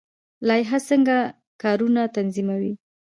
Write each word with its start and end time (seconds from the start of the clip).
لایحه 0.47 0.79
څنګه 0.89 1.17
کارونه 1.61 2.01
تنظیموي؟ 2.15 2.73